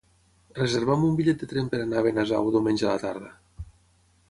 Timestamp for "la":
2.95-2.99